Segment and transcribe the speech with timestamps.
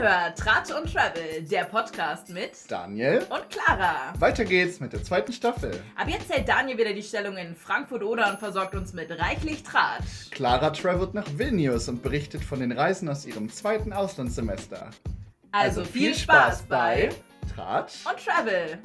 [0.00, 3.26] hört Tratsch und Travel, der Podcast mit Daniel.
[3.28, 4.14] und Clara.
[4.18, 5.72] Weiter geht's mit der zweiten Staffel.
[5.94, 10.30] Ab jetzt hält Daniel wieder die Stellung in Frankfurt-Oder und versorgt uns mit reichlich Tratsch.
[10.30, 14.88] Clara travelt nach Vilnius und berichtet von den Reisen aus ihrem zweiten Auslandssemester.
[15.52, 17.10] Also, viel Spaß bei
[17.54, 18.78] Tratsch und Travel.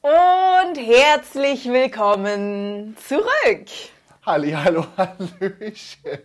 [0.00, 3.66] Und herzlich willkommen zurück.
[4.26, 6.20] Halli, hallo, hallöchen.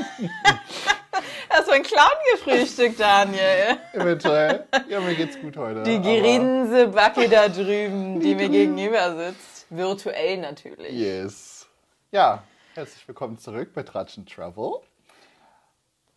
[1.50, 3.78] Hast du einen Clown gefrühstückt, Daniel?
[3.92, 4.66] Eventuell.
[4.88, 5.82] Ja, mir geht's gut heute.
[5.82, 9.66] Die Gerinsebacke da drüben, die mir gegenüber sitzt.
[9.70, 10.92] Virtuell natürlich.
[10.92, 11.66] Yes.
[12.12, 12.42] Ja,
[12.74, 14.80] herzlich willkommen zurück bei Tratsch und Travel.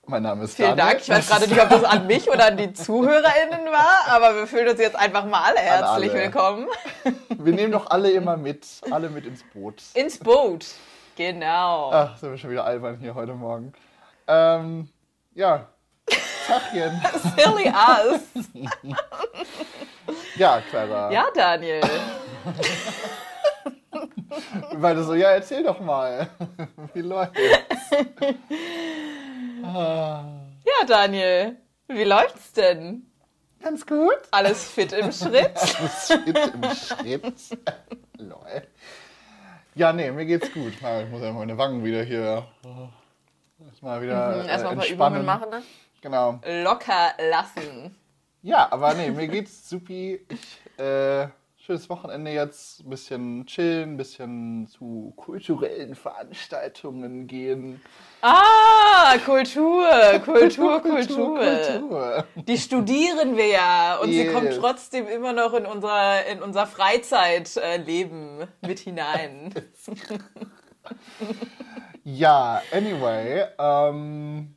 [0.06, 0.86] Mein Name ist Vielen Daniel.
[0.96, 1.02] Dank.
[1.02, 4.48] Ich weiß gerade nicht, ob das an mich oder an die ZuhörerInnen war, aber wir
[4.48, 6.14] fühlen uns jetzt einfach mal alle herzlich alle.
[6.14, 6.68] willkommen.
[7.30, 8.66] Wir nehmen doch alle immer mit.
[8.92, 9.82] Alle mit ins Boot.
[9.94, 10.66] Ins Boot.
[11.16, 11.92] Genau.
[11.92, 13.74] Ach, sind wir schon wieder albern hier heute Morgen.
[14.28, 14.90] Ähm,
[15.36, 15.68] ja.
[16.48, 17.02] Tachchen.
[17.38, 18.22] Silly us.
[20.36, 21.12] Ja, Clara.
[21.12, 21.82] Ja, Daniel.
[24.74, 26.28] Weil du so, ja, erzähl doch mal.
[26.94, 27.40] Wie läuft's?
[29.64, 30.24] Ah,
[30.66, 31.58] Ja, Daniel.
[31.88, 33.06] Wie läuft's denn?
[33.62, 34.18] Ganz gut.
[34.32, 35.54] Alles fit im Schritt?
[35.56, 37.60] Das Schritt im Schritt.
[38.18, 38.68] Lol.
[39.76, 40.74] Ja, nee, mir geht's gut.
[40.82, 42.46] Ja, Ich muss ja meine Wangen wieder hier.
[43.66, 45.10] Erstmal wieder äh, Erstmal ein paar.
[45.10, 45.64] Übungen machen, ne?
[46.02, 46.40] Genau.
[46.64, 47.96] Locker lassen.
[48.42, 50.20] Ja, aber nee, mir geht's supi.
[50.30, 51.28] Ich, äh,
[51.66, 52.82] schönes Wochenende jetzt.
[52.82, 57.82] Ein bisschen chillen, ein bisschen zu kulturellen Veranstaltungen gehen.
[58.22, 59.86] Ah, Kultur,
[60.26, 61.40] Kultur, Kultur.
[61.40, 62.26] Kultur.
[62.36, 64.34] Die studieren wir ja und sie Yes.
[64.34, 69.54] kommt trotzdem immer noch in unser, in unser Freizeitleben mit hinein.
[72.06, 74.56] Ja, anyway, ähm,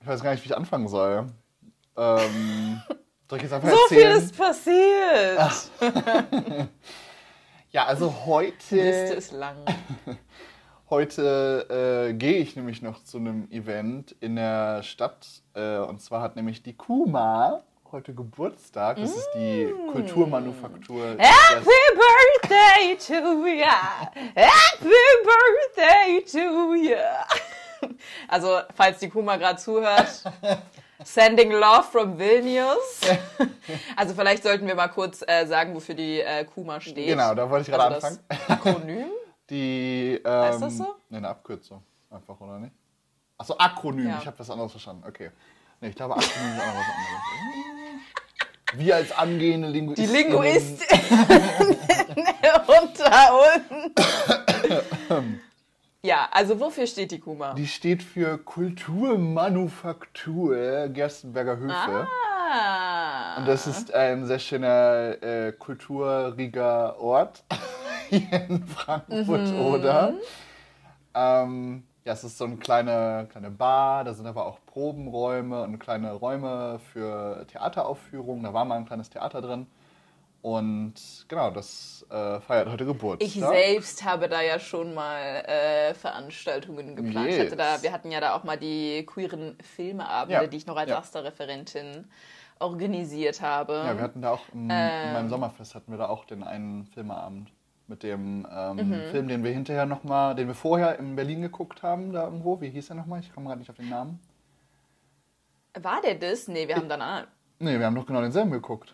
[0.00, 1.26] ich weiß gar nicht, wie ich anfangen soll.
[1.96, 2.80] Ähm,
[3.32, 4.22] soll ich jetzt einfach So viel erzählen?
[4.22, 5.48] ist passiert.
[7.70, 8.08] ja, also
[8.70, 9.56] Die Liste heute, ist lang.
[10.90, 15.26] heute äh, gehe ich nämlich noch zu einem Event in der Stadt.
[15.54, 18.98] Äh, und zwar hat nämlich die Kuma heute Geburtstag.
[18.98, 19.92] Das ist die Mm.
[19.92, 21.16] Kulturmanufaktur.
[21.18, 24.10] Happy Birthday to ya!
[24.34, 24.90] Happy
[25.24, 27.26] Birthday to ya!
[28.28, 30.22] Also, falls die Kuma gerade zuhört,
[31.04, 33.00] sending love from Vilnius.
[33.96, 37.06] Also, vielleicht sollten wir mal kurz äh, sagen, wofür die äh, Kuma steht.
[37.06, 38.20] Genau, da wollte ich gerade also anfangen.
[38.48, 39.06] Akronym?
[39.50, 40.94] Die, ähm, Heißt das so?
[41.08, 41.82] Nee, eine Abkürzung.
[42.10, 42.72] Einfach, oder nicht?
[43.38, 44.08] Achso, Akronym.
[44.08, 44.18] Ja.
[44.20, 45.04] Ich habe was anderes verstanden.
[45.06, 45.30] Okay.
[45.80, 47.26] Nee, ich glaube, Akronym ist auch noch was anderes.
[48.74, 50.12] Wir als angehende Die Linguisten.
[50.12, 50.98] Linguistin
[52.66, 53.40] unter
[55.08, 55.32] uns.
[56.04, 57.54] Ja, also wofür steht die Kuma?
[57.54, 62.08] Die steht für Kulturmanufaktur Gerstenberger Höfe.
[62.10, 63.36] Ah.
[63.38, 67.44] Und das ist ein sehr schöner äh, kulturriger Ort
[68.10, 69.60] hier in Frankfurt, Mhm.
[69.60, 70.14] oder?
[71.14, 75.78] Ähm, ja, es ist so eine kleine, kleine Bar, da sind aber auch Probenräume und
[75.78, 78.42] kleine Räume für Theateraufführungen.
[78.42, 79.68] Da war mal ein kleines Theater drin.
[80.42, 80.94] Und
[81.28, 83.26] genau, das äh, feiert heute Geburtstag.
[83.28, 87.28] Ich selbst habe da ja schon mal äh, Veranstaltungen geplant.
[87.28, 87.56] Ich hatte Yes.
[87.56, 90.90] da, wir hatten ja da auch mal die queeren Filmeabende, Ja, die ich noch als
[90.90, 90.98] ja.
[90.98, 92.08] Asta-Referentin
[92.58, 93.72] organisiert habe.
[93.74, 95.12] Ja, wir hatten da auch im, in Ähm.
[95.12, 97.52] meinem Sommerfest hatten wir da auch den einen Filmeabend
[97.86, 99.10] mit dem ähm, Mhm.
[99.12, 102.60] Film, den wir hinterher noch mal, den wir vorher in Berlin geguckt haben, da irgendwo.
[102.60, 103.20] Wie hieß der nochmal?
[103.20, 104.18] Ich komme gerade nicht auf den Namen.
[105.80, 106.48] War der das?
[106.48, 107.00] Nee, wir haben dann.
[107.00, 107.26] ah-
[107.60, 108.92] Nee, wir haben doch genau denselben geguckt.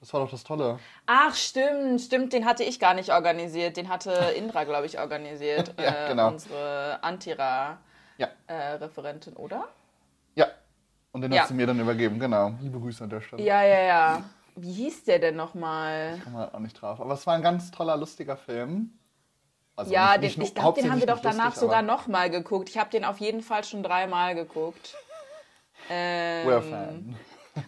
[0.00, 0.78] Das war doch das Tolle.
[1.06, 3.76] Ach, stimmt, stimmt, den hatte ich gar nicht organisiert.
[3.76, 5.74] Den hatte Indra, glaube ich, organisiert.
[5.80, 6.28] Ja, äh, genau.
[6.28, 6.98] Unsere
[8.16, 9.68] Ja, Antira-Referentin, oder?
[10.34, 10.46] ja.
[11.12, 11.42] Und den Ja.
[11.42, 12.52] hast du mir dann übergeben, genau.
[12.60, 13.42] Liebe Grüße an der Stelle.
[13.42, 14.22] Ja, ja, ja.
[14.54, 16.20] Wie hieß der denn nochmal?
[16.22, 17.00] Kann man auch nicht drauf.
[17.00, 18.92] Aber es war ein ganz toller, lustiger Film.
[19.74, 22.30] Also Ja, nicht- den, nicht ich glaube, den haben wir doch danach lustig, sogar nochmal
[22.30, 22.68] geguckt.
[22.68, 24.94] Ich habe den auf jeden Fall schon dreimal geguckt.
[25.88, 27.16] Ähm, We're a fan.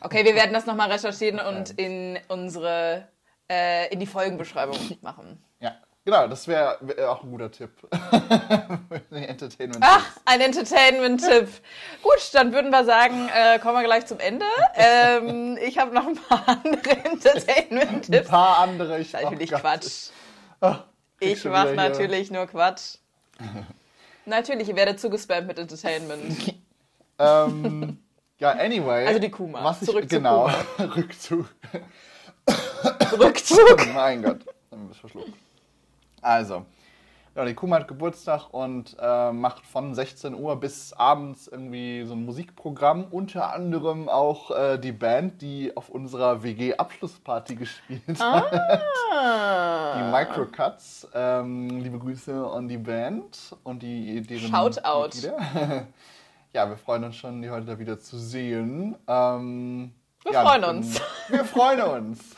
[0.01, 3.09] Okay, wir werden das nochmal recherchieren und in unsere,
[3.51, 5.43] äh, in die Folgenbeschreibung machen.
[5.61, 7.71] Ja, genau, das wäre wär auch ein guter Tipp.
[7.91, 9.79] Für die Entertainment.
[9.81, 11.49] Ach, ein Entertainment-Tipp.
[12.03, 14.45] Gut, dann würden wir sagen, äh, kommen wir gleich zum Ende.
[14.75, 18.29] Ähm, ich habe noch ein paar andere Ein Entertainment-Tipps.
[18.29, 18.99] paar andere.
[19.01, 19.59] Ich Natürlich oh.
[19.59, 20.11] Quatsch.
[20.61, 20.77] Krieg
[21.21, 22.97] Ich mache wieder hier- natürlich nur Quatsch.
[24.27, 26.55] Natürlich, ihr werdet zugespammt mit Entertainment.
[27.19, 27.99] Ähm,
[28.41, 29.07] ja, anyway.
[29.07, 29.63] Also die Kuma.
[29.63, 30.95] Was ich, Zurück zu genau, Kuma.
[30.97, 31.47] Rückzug.
[33.19, 33.95] Rückzug.
[33.95, 34.41] mein Gott,
[34.71, 35.33] dann es verschluckt.
[36.23, 36.65] Also,
[37.37, 42.15] Ja, die Kuma hat Geburtstag und äh, macht von 16 Uhr bis abends irgendwie so
[42.15, 43.05] ein Musikprogramm.
[43.11, 48.53] Unter anderem auch äh, die Band, die auf unserer WG-Abschlussparty gespielt hat.
[49.13, 49.95] Ah.
[49.97, 51.09] Die Microcuts.
[51.15, 55.11] Ähm, liebe Grüße an die Band und die deren Shoutout.
[56.53, 58.97] Ja, wir freuen uns schon, die heute wieder zu sehen.
[59.07, 59.95] Ähm,
[60.25, 61.01] Wir ja, freuen ich uns.
[61.29, 62.35] Wir freuen uns.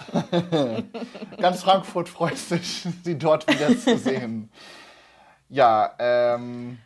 [1.38, 4.50] Ganz Frankfurt freut sich, sie dort wieder zu sehen.
[5.48, 6.78] Ja, ähm,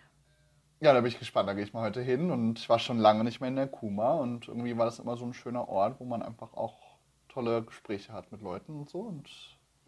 [0.78, 1.48] ja, da bin ich gespannt.
[1.48, 3.66] Da gehe ich mal heute hin und ich war schon lange nicht mehr in der
[3.66, 6.78] Kuma und irgendwie war das immer so ein schöner Ort, wo man einfach auch
[7.28, 9.00] tolle Gespräche hat mit Leuten und so.
[9.00, 9.28] Und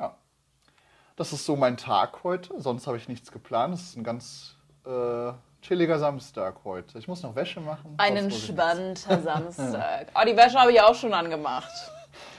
[0.00, 0.17] ja,
[1.14, 2.61] das ist so mein Tag heute.
[2.61, 3.75] Sonst habe ich nichts geplant.
[3.75, 5.32] Es ist ein ganz äh,
[5.62, 6.99] chilliger Samstag heute.
[6.99, 7.94] Ich muss noch Wäsche machen.
[7.99, 10.08] Ein entspannter Samstag.
[10.14, 11.70] Oh, die Wäsche habe ich auch schon angemacht.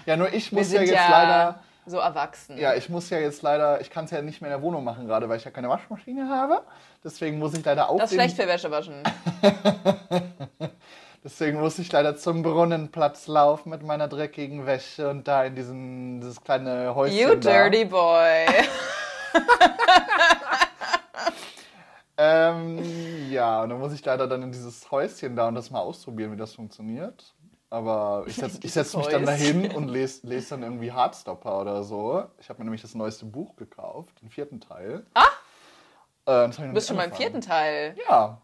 [0.05, 1.59] Ja, nur ich muss ja jetzt ja leider.
[1.85, 2.57] so erwachsen.
[2.57, 4.83] Ja, ich muss ja jetzt leider, ich kann es ja nicht mehr in der Wohnung
[4.83, 6.63] machen gerade, weil ich ja keine Waschmaschine habe.
[7.03, 9.03] Deswegen muss ich leider das ist schlecht für Wäsche waschen.
[11.23, 16.21] Deswegen muss ich leider zum Brunnenplatz laufen mit meiner dreckigen Wäsche und da in diesen,
[16.21, 17.51] dieses kleine Häuschen You da.
[17.51, 18.45] dirty boy.
[22.21, 25.79] Ähm, ja, und dann muss ich leider dann in dieses Häuschen da und das mal
[25.79, 27.33] ausprobieren, wie das funktioniert.
[27.69, 32.25] Aber ich setze setz mich dann dahin und lese les dann irgendwie Hardstopper oder so.
[32.39, 35.05] Ich habe mir nämlich das neueste Buch gekauft, den vierten Teil.
[35.13, 35.23] Ah?
[36.25, 37.95] Äh, das Du bist schon beim vierten Teil.
[38.09, 38.41] Ja.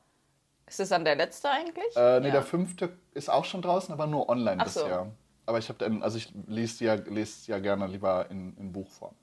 [0.68, 1.98] Ist das dann der letzte eigentlich?
[1.98, 2.34] Äh, nee, ja.
[2.34, 4.84] der fünfte ist auch schon draußen, aber nur online Ach so.
[4.84, 5.12] bisher.
[5.48, 9.14] Aber ich habe dann, also ich lese ja, lese ja gerne lieber in, in Buchform.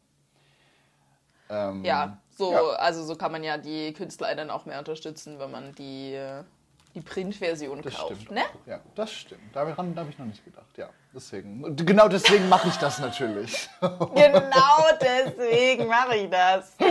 [1.48, 2.60] Ähm, Ja, so, Ja.
[2.76, 6.18] also so kann man ja die Künstler dann auch mehr unterstützen, wenn man die,
[6.94, 8.16] die Printversion Das kauft.
[8.16, 8.30] stimmt.
[8.32, 8.42] Ne?
[8.66, 9.54] Ja, das stimmt.
[9.54, 10.66] Daran habe ich noch nicht gedacht.
[10.76, 11.74] Ja, deswegen.
[11.76, 13.68] Genau deswegen mache ich das natürlich.
[13.80, 16.72] Genau deswegen mache ich das.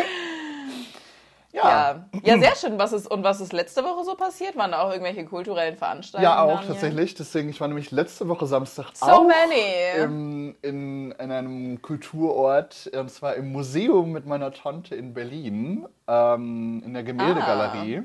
[1.53, 2.05] Ja.
[2.23, 2.79] ja, sehr schön.
[2.79, 4.55] Was ist, und was ist letzte Woche so passiert?
[4.55, 6.23] Waren da auch irgendwelche kulturellen Veranstaltungen?
[6.23, 7.13] Ja, auch tatsächlich.
[7.15, 10.01] Deswegen, ich war nämlich letzte Woche Samstag So auch many.
[10.03, 16.81] im, in, in einem Kulturort, und zwar im Museum mit meiner Tante in Berlin, ähm,
[16.85, 18.03] in der Gemäldegalerie.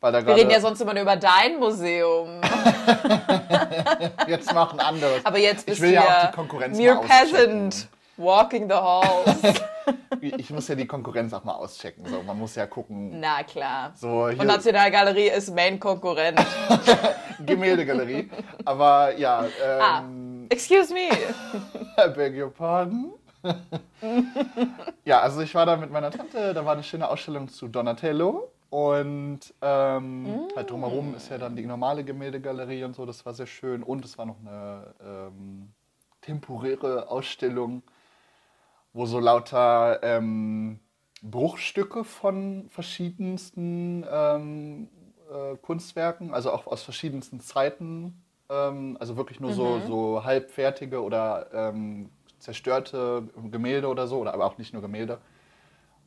[0.00, 0.12] Ah.
[0.12, 2.40] Wir reden ja sonst immer nur über dein Museum.
[4.26, 5.20] jetzt machen andere.
[5.22, 7.68] Aber jetzt Ich bist will du ja auch ja die Konkurrenz mere auschecken.
[7.70, 9.62] peasant, walking the halls.
[10.20, 12.06] Ich muss ja die Konkurrenz auch mal auschecken.
[12.06, 13.18] So, man muss ja gucken.
[13.18, 13.92] Na klar.
[13.96, 16.38] So, hier, Und Nationalgalerie ist Main-Konkurrent.
[17.46, 18.30] Gemäldegalerie.
[18.64, 19.44] Aber ja,
[19.80, 21.08] Ah, ähm, excuse me.
[21.98, 23.14] I beg your pardon.
[25.04, 28.48] ja, also ich war da mit meiner Tante, da war eine schöne Ausstellung zu Donatello.
[28.70, 33.46] Und ähm, halt drumherum ist ja dann die normale Gemäldegalerie und so, das war sehr
[33.46, 33.82] schön.
[33.82, 35.68] Und es war noch eine ähm,
[36.22, 37.82] temporäre Ausstellung,
[38.92, 40.80] wo so lauter ähm,
[41.22, 44.88] Bruchstücke von verschiedensten ähm,
[45.30, 51.46] äh, Kunstwerken, also auch aus verschiedensten Zeiten, ähm, also wirklich nur so, so halbfertige oder
[51.52, 55.18] ähm, zerstörte Gemälde oder so, oder aber auch nicht nur Gemälde.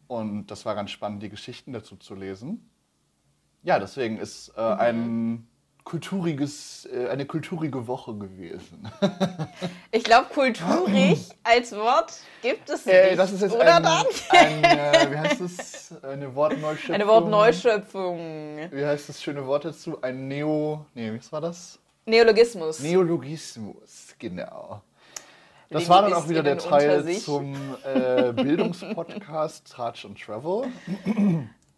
[0.07, 2.69] Und das war ganz spannend, die Geschichten dazu zu lesen.
[3.63, 5.47] Ja, deswegen ist äh, ein
[5.85, 8.91] kulturiges, äh, eine kulturige Woche gewesen.
[9.91, 12.11] Ich glaube, kulturig als Wort
[12.41, 12.93] gibt es nicht.
[12.93, 14.05] Äh, das ist jetzt oder ein, dann?
[14.31, 16.95] ein äh, wie heißt es, eine Wortneuschöpfung.
[16.95, 18.69] Eine Wortneuschöpfung.
[18.71, 20.01] Wie heißt das schöne Wort dazu?
[20.01, 21.79] Ein Neo, nee, was war das?
[22.05, 22.81] Neologismus.
[22.81, 24.81] Neologismus, genau.
[25.69, 30.67] Das Die war dann auch wieder der Teil zum äh, Bildungspodcast Tratsch und Travel.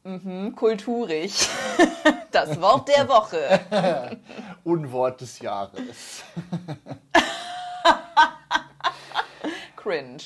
[0.07, 1.33] Hm, kulturig.
[2.31, 3.59] Das Wort der Woche.
[4.63, 6.23] Unwort des Jahres.
[9.75, 10.17] Cringe.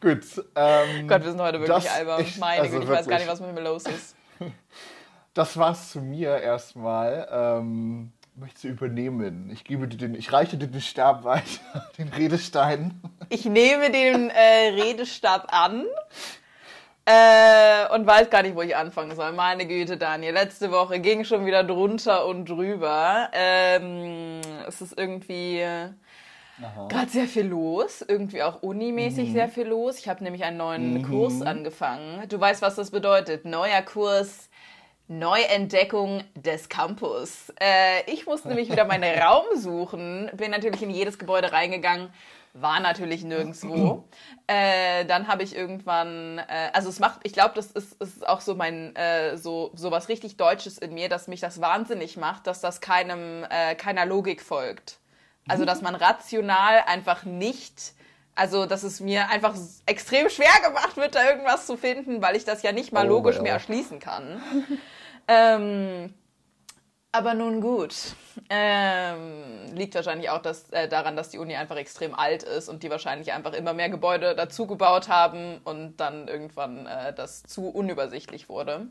[0.00, 0.24] Gut.
[0.56, 2.20] Ähm, Gott, wir sind heute wirklich albern.
[2.20, 4.14] ich- Meine also Güte, ich weiß gar nicht, was mit mir los ist.
[5.32, 7.28] Das war's zu mir erstmal.
[7.30, 9.48] Ähm, möchtest du übernehmen?
[9.50, 13.00] Ich gebe dir den, ich reiche dir den Stab weiter, den Redestein.
[13.30, 15.86] Ich nehme den äh, Redestab an
[17.10, 19.32] äh, und weiß gar nicht, wo ich anfangen soll.
[19.32, 20.32] Meine Güte, Daniel.
[20.32, 23.28] Letzte Woche ging schon wieder drunter und drüber.
[23.32, 25.64] Ähm, es ist irgendwie
[26.88, 28.04] gerade sehr viel los.
[28.06, 29.98] Irgendwie auch unimäßig sehr viel los.
[29.98, 32.28] Ich habe nämlich einen neuen Kurs angefangen.
[32.28, 33.44] Du weißt, was das bedeutet.
[33.44, 34.49] Neuer Kurs.
[35.10, 37.52] Neuentdeckung des Campus.
[37.60, 42.10] Äh, ich musste nämlich wieder meinen Raum suchen, bin natürlich in jedes Gebäude reingegangen,
[42.52, 44.04] war natürlich nirgendwo.
[44.46, 48.40] Äh, dann habe ich irgendwann, äh, also es macht, ich glaube, das ist, ist auch
[48.40, 52.46] so mein, äh, so, so was richtig Deutsches in mir, dass mich das wahnsinnig macht,
[52.46, 54.98] dass das keinem, äh, keiner Logik folgt.
[55.48, 57.94] Also, dass man rational einfach nicht
[58.36, 59.54] Also, dass es mir einfach
[59.86, 63.08] extrem schwer gemacht wird, da irgendwas zu finden, weil ich das ja nicht mal Oh,
[63.08, 63.42] logisch well.
[63.42, 64.40] mehr erschließen kann.
[65.30, 66.14] Ähm,
[67.12, 67.94] aber nun gut.
[68.48, 72.82] Ähm, liegt wahrscheinlich auch dass, äh, daran, dass die Uni einfach extrem alt ist und
[72.82, 77.68] die wahrscheinlich einfach immer mehr Gebäude dazu gebaut haben und dann irgendwann äh, das zu
[77.68, 78.88] unübersichtlich wurde.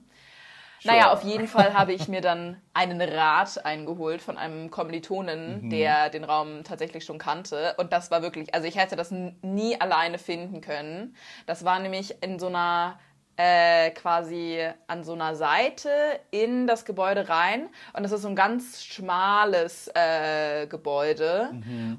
[0.83, 6.09] Naja, auf jeden Fall habe ich mir dann einen Rat eingeholt von einem Kommilitonen, der
[6.09, 7.75] den Raum tatsächlich schon kannte.
[7.77, 11.15] Und das war wirklich, also ich hätte das nie alleine finden können.
[11.45, 12.97] Das war nämlich in so einer,
[13.39, 15.89] äh, quasi an so einer Seite
[16.29, 17.69] in das Gebäude rein.
[17.93, 21.51] Und das ist so ein ganz schmales äh, Gebäude.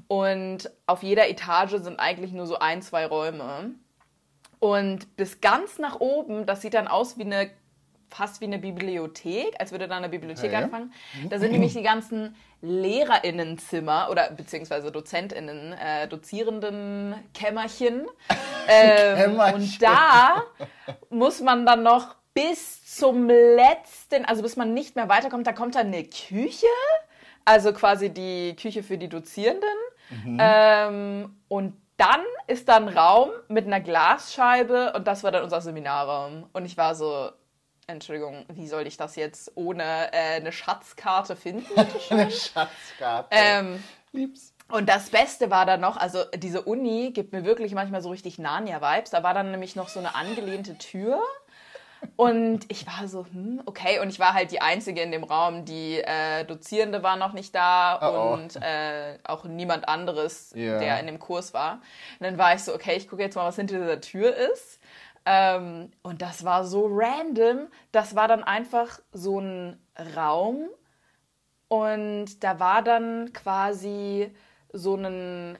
[0.07, 3.71] Und auf jeder Etage sind eigentlich nur so ein, zwei Räume.
[4.59, 7.49] Und bis ganz nach oben, das sieht dann aus wie eine
[8.11, 10.63] fast wie eine Bibliothek, als würde da eine Bibliothek Okay.
[10.63, 10.93] anfangen.
[11.29, 18.07] Da sind nämlich die ganzen Lehrerinnenzimmer oder beziehungsweise Dozentinnen, äh, Dozierenden Kämmerchen.
[18.67, 19.55] Ähm, Kämmerchen.
[19.55, 20.43] und da
[21.09, 25.73] muss man dann noch bis zum letzten, also bis man nicht mehr weiterkommt, da kommt
[25.75, 26.67] dann eine Küche,
[27.43, 29.67] also quasi die Küche für die Dozierenden.
[30.37, 35.59] Ähm, und dann ist da ein Raum mit einer Glasscheibe und das war dann unser
[35.61, 36.45] Seminarraum.
[36.53, 37.29] Und ich war so,
[37.91, 39.83] Entschuldigung, wie soll ich das jetzt ohne
[40.13, 41.67] äh, eine Schatzkarte finden?
[42.09, 43.27] Eine Schatzkarte.
[43.31, 44.53] ähm, Lieb's.
[44.69, 48.39] und das Beste war dann noch, also diese Uni gibt mir wirklich manchmal so richtig
[48.39, 49.11] Narnia-Vibes.
[49.11, 51.21] Da war dann nämlich noch so eine angelehnte Tür.
[52.15, 53.99] Und ich war so, hm, okay.
[53.99, 55.65] Und ich war halt die Einzige in dem Raum.
[55.65, 58.33] Die äh, Dozierende war noch nicht da Oh, oh.
[58.33, 60.79] und äh, auch niemand anderes, Ja.
[60.79, 61.73] der in dem Kurs war.
[62.19, 64.79] Und dann war ich so, okay, ich gucke jetzt mal, was hinter dieser Tür ist.
[65.25, 67.67] Ähm, und das war so random.
[67.91, 69.79] Das war dann einfach so ein
[70.15, 70.69] Raum,
[71.71, 74.29] und da war dann quasi
[74.73, 75.57] so ein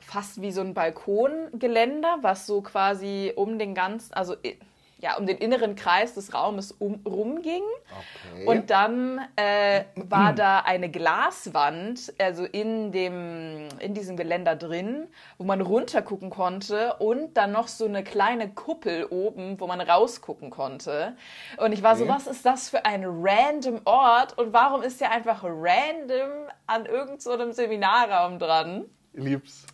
[0.00, 4.34] fast wie so ein Balkongeländer, was so quasi um den ganzen, also
[5.00, 7.62] ja, um den inneren Kreis des Raumes um, rumging.
[8.34, 8.46] Okay.
[8.46, 15.44] Und dann äh, war da eine Glaswand, also in, dem, in diesem Geländer drin, wo
[15.44, 21.16] man runtergucken konnte und dann noch so eine kleine Kuppel oben, wo man rausgucken konnte.
[21.56, 22.12] Und ich war so, Okay.
[22.12, 27.20] was ist das für ein random Ort und warum ist der einfach random an irgendeinem
[27.20, 28.84] so einem Seminarraum dran?
[29.12, 29.66] Lieb's.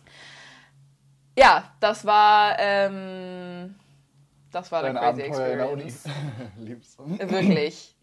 [1.37, 3.75] Ja, das war, ähm,
[4.57, 5.83] das war eine crazy Abenteuer in der Uni.
[5.83, 6.17] Experience.
[6.57, 6.97] Lieb's.
[7.07, 7.95] Wirklich.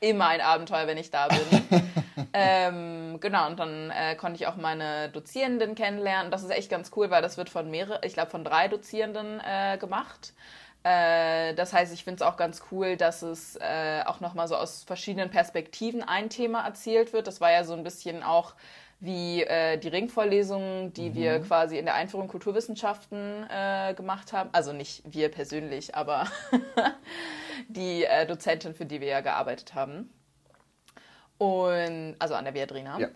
[0.00, 1.82] Immer ein Abenteuer, wenn ich da bin.
[2.32, 6.30] ähm, genau, und dann äh, konnte ich auch meine Dozierenden kennenlernen.
[6.30, 9.40] Das ist echt ganz cool, weil das wird von mehreren, ich glaube von drei Dozierenden
[9.40, 10.32] äh, gemacht.
[10.84, 14.56] Äh, das heißt, ich finde es auch ganz cool, dass es äh, auch nochmal so
[14.56, 17.26] aus verschiedenen Perspektiven ein Thema erzählt wird.
[17.26, 18.54] Das war ja so ein bisschen auch
[19.00, 24.50] wie äh, die Ringvorlesungen, die wir quasi in der Einführung Kulturwissenschaften äh, gemacht haben.
[24.52, 26.26] Also nicht wir persönlich, aber
[27.68, 30.12] die äh, Dozentin, für die wir ja gearbeitet haben.
[31.38, 32.98] Und also an der Viadrina.
[32.98, 33.08] Ja.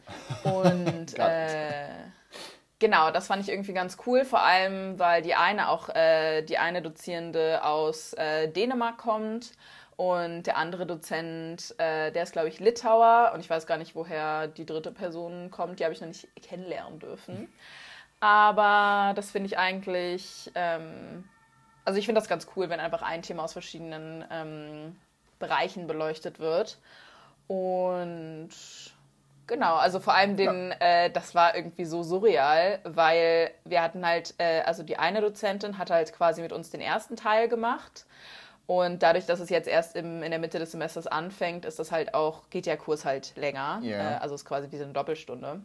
[0.50, 1.88] Und äh,
[2.78, 6.56] genau, das fand ich irgendwie ganz cool, vor allem weil die eine auch äh, die
[6.56, 9.52] eine Dozierende aus äh, Dänemark kommt
[9.96, 13.94] und der andere Dozent, äh, der ist glaube ich Litauer und ich weiß gar nicht,
[13.94, 15.80] woher die dritte Person kommt.
[15.80, 17.48] Die habe ich noch nicht kennenlernen dürfen.
[18.20, 21.24] Aber das finde ich eigentlich, ähm,
[21.84, 24.96] also ich finde das ganz cool, wenn einfach ein Thema aus verschiedenen ähm,
[25.38, 26.78] Bereichen beleuchtet wird.
[27.46, 28.48] Und
[29.46, 34.34] genau, also vor allem den, äh, das war irgendwie so surreal, weil wir hatten halt,
[34.38, 38.06] äh, also die eine Dozentin hat halt quasi mit uns den ersten Teil gemacht.
[38.66, 41.92] Und dadurch, dass es jetzt erst im, in der Mitte des Semesters anfängt, ist das
[41.92, 43.80] halt auch, geht der Kurs halt länger.
[43.82, 44.12] Ja.
[44.12, 45.60] Äh, also ist quasi wie so eine Doppelstunde.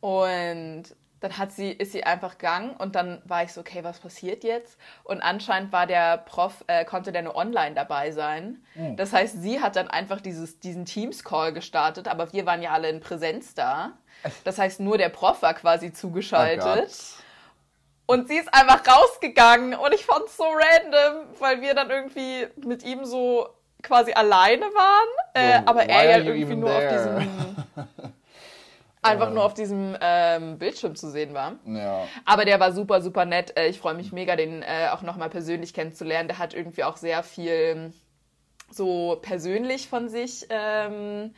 [0.00, 0.84] Und
[1.20, 4.44] dann hat sie, ist sie einfach gegangen und dann war ich so, okay, was passiert
[4.44, 4.78] jetzt?
[5.04, 8.62] Und anscheinend war der Prof, äh, konnte der nur online dabei sein.
[8.96, 12.90] Das heißt, sie hat dann einfach dieses, diesen Teams-Call gestartet, aber wir waren ja alle
[12.90, 13.92] in Präsenz da.
[14.44, 16.92] Das heißt, nur der Prof war quasi Oh zugeschaltet.
[18.06, 22.84] Und sie ist einfach rausgegangen und ich fand's so random, weil wir dann irgendwie mit
[22.84, 23.48] ihm so
[23.82, 27.64] quasi alleine waren, äh, So, aber er ja irgendwie nur auf diesem
[29.02, 31.54] einfach nur auf diesem ähm, Bildschirm zu sehen war.
[31.66, 32.06] Ja.
[32.24, 33.56] Aber der war super, super nett.
[33.56, 36.28] Äh, Ich freue mich mega, den äh, auch nochmal persönlich kennenzulernen.
[36.28, 37.92] Der hat irgendwie auch sehr viel
[38.70, 41.34] so persönlich von sich ähm,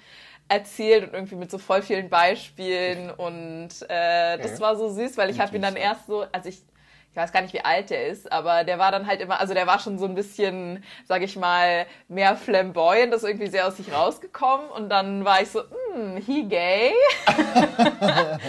[0.49, 3.11] erzählt und irgendwie mit so voll vielen Beispielen.
[3.11, 4.61] Und äh, das Okay.
[4.61, 6.63] war so süß, weil ich habe ihn dann erst so, also ich,
[7.11, 9.55] ich weiß gar nicht, wie alt der ist, aber der war dann halt immer, also
[9.55, 13.77] der war schon so ein bisschen, sag ich mal, mehr flamboyant, ist irgendwie sehr aus
[13.79, 15.63] sich rausgekommen und dann war ich so,
[15.97, 16.93] hm, he gay.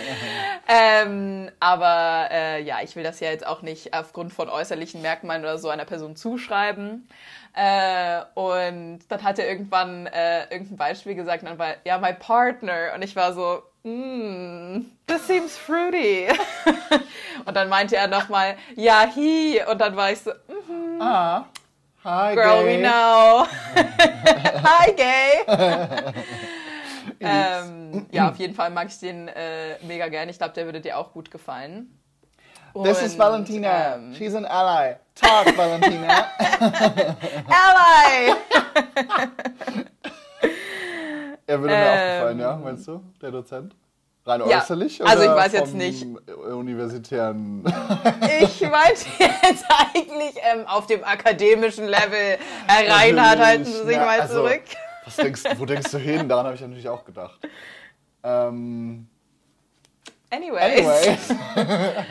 [0.67, 5.43] ähm, aber äh, ja, ich will das ja jetzt auch nicht aufgrund von äußerlichen Merkmalen
[5.43, 7.07] oder so einer Person zuschreiben.
[7.53, 12.13] Äh, und dann hat er irgendwann äh, irgendein Beispiel gesagt und dann war, ja, my
[12.13, 12.91] partner.
[12.93, 16.27] Und ich war so, mm, this seems fruity.
[17.45, 19.61] und dann meinte er nochmal, ja, he.
[19.71, 21.45] Und dann war ich so, mm, Ah,
[22.03, 22.77] hi, girl, gay.
[22.77, 23.47] we know.
[24.63, 26.53] Hi, gay.
[27.19, 30.29] Ähm, ja, auf jeden Fall mag ich den äh, mega gern.
[30.29, 31.93] Ich glaube, der würde dir auch gut gefallen.
[32.83, 33.95] This is Und, Valentina.
[33.95, 34.95] ähm, She's an ally.
[35.15, 36.27] Talk, Valentina.
[37.49, 38.35] Ally!
[41.47, 43.75] er würde mir Ähm, auch gefallen, ja, meinst du, der Dozent?
[44.25, 45.03] Rein Ja, äußerlich?
[45.03, 46.05] also ich oder weiß jetzt nicht.
[46.51, 47.63] Universitären.
[48.41, 52.37] Ich meinte jetzt eigentlich ähm, auf dem akademischen Level.
[52.67, 54.61] Herr Reinhardt, halten Sie sich mal also, zurück.
[55.15, 56.27] Denkst, wo denkst du hin?
[56.27, 57.39] Daran habe ich natürlich auch gedacht.
[58.23, 59.07] Ähm,
[60.29, 60.85] Anyways.
[60.85, 61.33] anyways.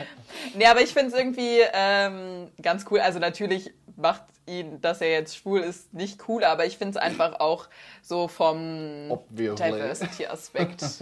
[0.53, 2.99] Nee, aber ich finde es irgendwie ähm, ganz cool.
[2.99, 7.03] Also natürlich macht ihn, dass er jetzt schwul ist, nicht cool, aber ich finde es
[7.03, 7.67] einfach auch
[8.01, 9.19] so vom.
[9.29, 10.83] Diversity-Aspekt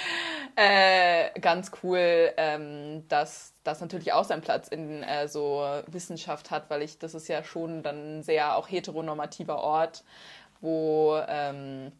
[0.56, 6.70] äh, ganz cool, ähm, dass das natürlich auch seinen Platz in äh, so Wissenschaft hat,
[6.70, 10.04] weil ich, das ist ja schon dann ein sehr auch heteronormativer Ort,
[10.64, 11.92] wo ähm,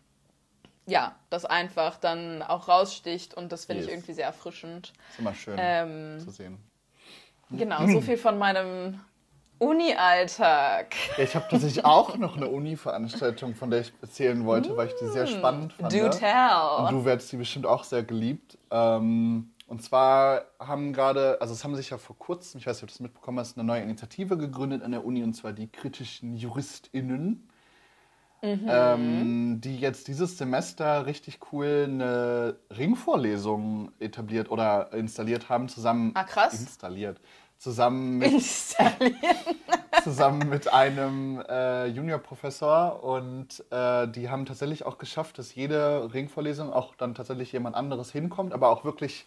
[0.87, 3.94] ja, das einfach dann auch raussticht und das finde ich Yes.
[3.97, 4.92] irgendwie sehr erfrischend.
[5.11, 6.59] Ist immer schön Ähm, zu sehen.
[7.50, 9.00] Genau, so viel von meinem
[9.59, 10.94] Uni-Alltag.
[11.16, 14.94] Ja, ich habe tatsächlich auch noch eine Uni-Veranstaltung, von der ich erzählen wollte, weil ich
[14.94, 15.92] die sehr spannend fand.
[15.92, 16.90] Do Und tell.
[16.90, 18.59] du werdest die bestimmt auch sehr geliebt.
[18.71, 22.83] Ähm, und zwar haben gerade, also es haben sich ja vor kurzem, ich weiß nicht,
[22.85, 25.68] ob du das mitbekommen hast, eine neue Initiative gegründet an der Uni, und zwar die
[25.68, 27.49] kritischen JuristInnen.
[28.68, 36.24] Ähm, die jetzt dieses Semester richtig cool eine Ringvorlesung etabliert oder installiert haben, zusammen Ah,
[36.24, 36.52] krass.
[36.60, 37.20] installiert.
[37.58, 38.42] Zusammen mit
[40.02, 46.72] zusammen mit einem äh, Juniorprofessor und äh, die haben tatsächlich auch geschafft, dass jede Ringvorlesung
[46.72, 49.24] auch dann tatsächlich jemand anderes hinkommt, aber auch wirklich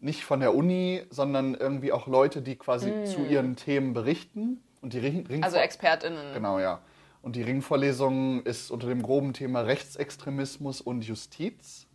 [0.00, 4.92] nicht von der Uni, sondern irgendwie auch Leute, die quasi zu ihren Themen berichten und
[4.92, 6.34] die Ring Ringvor- Also ExpertInnen.
[6.34, 6.80] Genau, ja.
[7.28, 11.86] Und die Ringvorlesung ist unter dem groben Thema Rechtsextremismus und Justiz.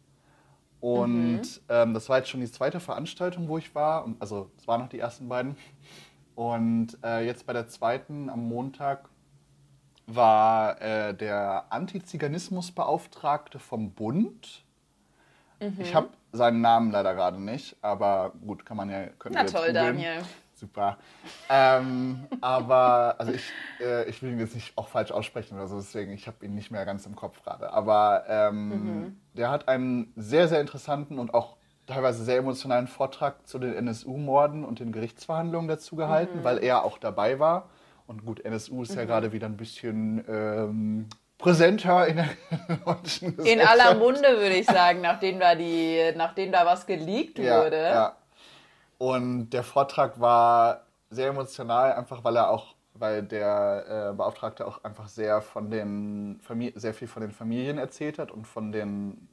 [0.79, 4.07] Und ähm, das war jetzt schon die zweite Veranstaltung, wo ich war.
[4.19, 5.57] Also es waren noch die ersten beiden.
[6.35, 9.09] Und äh, jetzt bei der zweiten am Montag
[10.05, 14.63] war äh, der Antiziganismusbeauftragte vom Bund.
[15.79, 19.07] Ich habe seinen Namen leider gerade nicht, aber gut, kann man ja.
[19.31, 19.73] Na toll.
[19.73, 20.21] Daniel.
[20.63, 20.97] Super.
[21.49, 23.43] Ähm, aber, also ich,
[23.81, 26.55] äh, ich will ihn jetzt nicht auch falsch aussprechen oder so, deswegen, ich habe ihn
[26.55, 27.73] nicht mehr ganz im Kopf gerade.
[27.73, 33.59] Aber ähm, der hat einen sehr, sehr interessanten und auch teilweise sehr emotionalen Vortrag zu
[33.59, 37.69] den NSU-Morden und den Gerichtsverhandlungen dazu gehalten, weil er auch dabei war.
[38.07, 42.29] Und gut, NSU ist ja gerade wieder ein bisschen ähm, präsenter in der
[42.85, 47.77] deutschen In aller Munde, würde ich sagen, nachdem da, die, nachdem da was geleakt wurde.
[47.77, 48.15] Ja.
[48.97, 54.83] Und der Vortrag war sehr emotional, einfach weil er auch, weil der äh, Beauftragte auch
[54.83, 59.27] einfach sehr von den Famili sehr viel von den Familien erzählt hat und von den,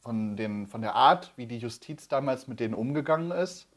[0.00, 3.68] von den, von der Art, wie die Justiz damals mit denen umgegangen ist.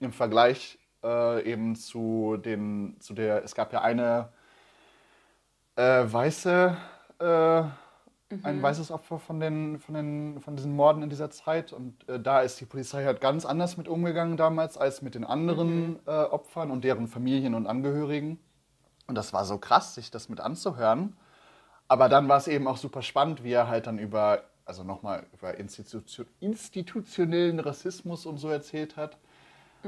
[0.00, 4.28] Im Vergleich äh, eben zu den, zu der, es gab ja eine
[5.76, 6.76] äh, weiße
[8.30, 11.72] äh, ein weißes Opfer von, den, von, den, von diesen Morden in dieser Zeit.
[11.72, 15.24] Und äh, da ist die Polizei halt ganz anders mit umgegangen damals als mit den
[15.24, 18.38] anderen äh, Opfern und deren Familien und Angehörigen.
[19.06, 21.16] Und das war so krass, sich das mit anzuhören.
[21.88, 25.26] Aber dann war es eben auch super spannend, wie er halt dann über, also nochmal
[25.34, 29.18] über Institution, institutionellen Rassismus und so erzählt hat.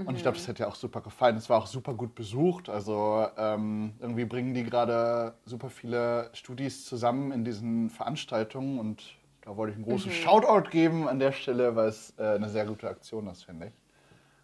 [0.04, 1.36] Und ich glaube, das hätte ja auch super gefallen.
[1.36, 2.68] Es war auch super gut besucht.
[2.68, 8.78] Also ähm, irgendwie bringen die gerade super viele Studis zusammen in diesen Veranstaltungen.
[8.78, 12.50] Und da wollte ich einen großen Shoutout geben an der Stelle, weil es äh, eine
[12.50, 13.72] sehr gute Aktion ist, finde ich.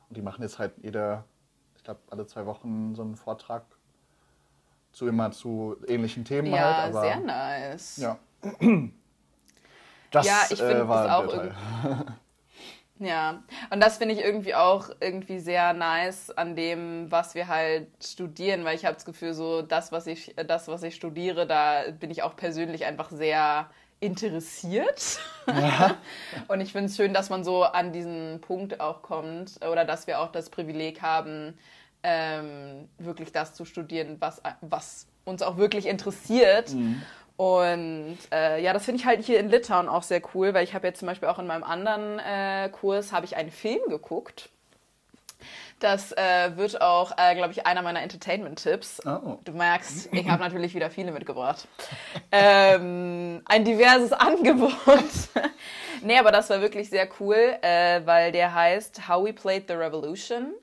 [0.08, 1.24] Und die machen jetzt halt jede,
[1.76, 3.64] ich glaube, alle zwei Wochen so einen Vortrag
[4.92, 6.94] zu immer zu ähnlichen Themen Ja, halt.
[6.94, 7.96] Aber, sehr nice.
[7.98, 8.18] Ja.
[10.12, 11.54] Das Ja, ich finde äh, das auch Teil.
[13.04, 17.88] Ja, und das finde ich irgendwie auch irgendwie sehr nice an dem, was wir halt
[18.00, 21.82] studieren, weil ich habe das Gefühl, so das, was ich, das, was ich studiere, da
[21.98, 25.18] bin ich auch persönlich einfach sehr interessiert.
[26.48, 30.06] und ich finde es schön, dass man so an diesen Punkt auch kommt oder dass
[30.06, 31.58] wir auch das Privileg haben,
[32.04, 36.72] ähm, wirklich das zu studieren, was, was uns auch wirklich interessiert.
[36.72, 37.02] Mhm.
[37.42, 40.74] Und äh, ja, das finde ich halt hier in Litauen auch sehr cool, weil ich
[40.74, 44.48] habe jetzt zum Beispiel auch in meinem anderen äh, Kurs habe ich einen Film geguckt.
[45.80, 49.04] Das äh, wird auch, äh, glaube ich, einer meiner Entertainment-Tipps.
[49.04, 49.38] Oh.
[49.44, 51.66] Du merkst, ich habe natürlich wieder viele mitgebracht.
[52.30, 54.72] ähm, ein diverses Angebot.
[56.02, 59.74] nee, aber das war wirklich sehr cool, äh, weil der heißt How We Played the
[59.74, 60.54] Revolution.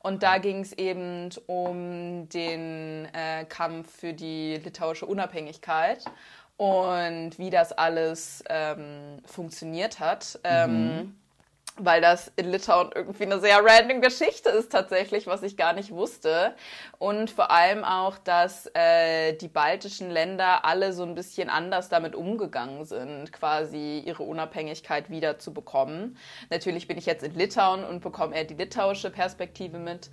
[0.00, 6.04] Und da ging es eben um den äh, Kampf für die litauische Unabhängigkeit
[6.56, 10.38] und wie das alles ähm, funktioniert hat.
[10.44, 11.14] Ähm,
[11.78, 15.90] weil das in Litauen irgendwie eine sehr random Geschichte ist tatsächlich, was ich gar nicht
[15.90, 16.54] wusste.
[16.98, 22.14] Und vor allem auch, dass äh, die baltischen Länder alle so ein bisschen anders damit
[22.14, 26.16] umgegangen sind, quasi ihre Unabhängigkeit wieder zu bekommen.
[26.50, 30.10] Natürlich bin ich jetzt in Litauen und bekomme eher die litauische Perspektive mit.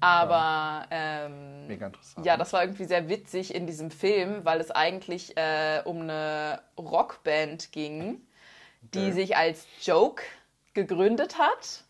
[0.00, 2.26] Aber ähm, Mega interessant.
[2.26, 6.60] ja, das war irgendwie sehr witzig in diesem Film, weil es eigentlich äh, um eine
[6.78, 8.20] Rockband ging,
[8.94, 9.12] die Okay.
[9.12, 10.22] sich als Joke
[10.76, 11.82] gegründet hat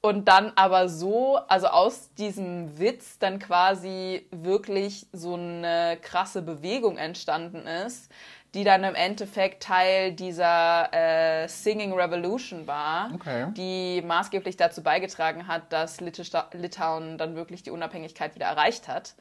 [0.00, 6.96] und dann aber so, also aus diesem Witz dann quasi wirklich so eine krasse Bewegung
[6.96, 8.10] entstanden ist,
[8.54, 13.52] die dann im Endeffekt Teil dieser äh, Singing Revolution war, Okay.
[13.56, 19.14] die maßgeblich dazu beigetragen hat, dass Litauen dann wirklich die Unabhängigkeit wieder erreicht hat.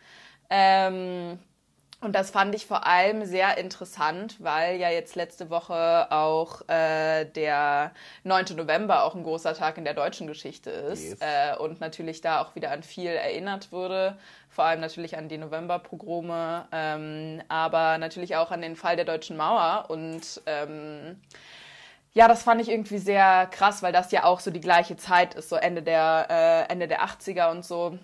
[0.49, 1.39] Ähm,
[1.99, 7.25] und das fand ich vor allem sehr interessant, weil ja jetzt letzte Woche auch äh,
[7.25, 7.91] der
[8.23, 8.55] 9.
[8.55, 11.19] November auch ein großer Tag in der deutschen Geschichte ist Yes.
[11.21, 14.17] äh, und natürlich da auch wieder an viel erinnert wurde,
[14.49, 19.36] vor allem natürlich an die Novemberpogrome, ähm, aber natürlich auch an den Fall der deutschen
[19.36, 21.19] Mauer und ähm,
[22.13, 25.36] ja, das fand ich irgendwie sehr krass, weil das ja auch so die gleiche Zeit
[25.36, 26.27] ist, so Ende der,
[26.67, 27.97] äh, Ende der 80er und so.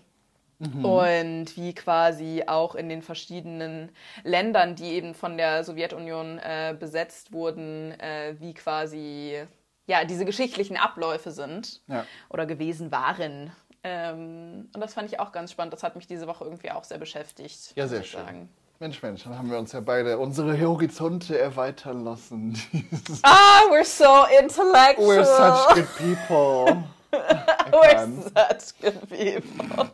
[0.84, 3.90] Und wie quasi auch in den verschiedenen
[4.24, 9.44] Ländern, die eben von der Sowjetunion äh, besetzt wurden, äh, wie quasi
[9.88, 12.06] ja diese geschichtlichen Abläufe sind Ja.
[12.30, 13.52] oder gewesen waren.
[13.84, 15.74] Ähm, und das fand ich auch ganz spannend.
[15.74, 17.74] Das hat mich diese Woche irgendwie auch sehr beschäftigt.
[17.76, 18.22] Ja, sehr schön.
[18.22, 18.50] Sagen.
[18.80, 22.58] Mensch, Mensch, dann haben wir uns ja beide unsere Horizonte erweitern lassen.
[23.24, 25.08] Ah, we're so intellectual.
[25.08, 26.84] We're such good people.
[27.72, 29.90] We're such good people.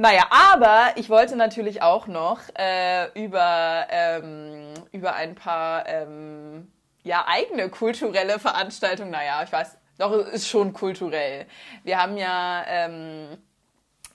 [0.00, 6.70] Naja, aber ich wollte natürlich auch noch äh, über, ähm, über ein paar ähm,
[7.02, 11.46] ja, eigene kulturelle Veranstaltungen, naja, ich weiß, doch, es ist schon kulturell.
[11.82, 13.38] Wir haben ja, ähm,